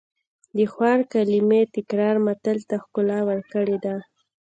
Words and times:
د 0.55 0.59
خوار 0.71 0.99
کلمې 1.13 1.61
تکرار 1.75 2.15
متل 2.25 2.57
ته 2.69 2.75
ښکلا 2.83 3.19
ورکړې 3.29 3.77
ده 3.85 3.95